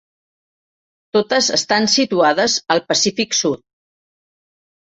[1.17, 3.65] Totes estan situades al Pacífic sud.